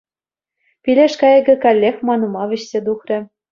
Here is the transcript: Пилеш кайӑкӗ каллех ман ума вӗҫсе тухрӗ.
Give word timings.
Пилеш 0.83 1.13
кайӑкӗ 1.21 1.55
каллех 1.67 1.95
ман 2.09 2.21
ума 2.31 2.43
вӗҫсе 2.55 2.79
тухрӗ. 2.91 3.19